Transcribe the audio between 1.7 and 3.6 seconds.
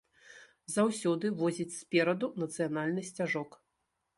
спераду нацыянальны сцяжок.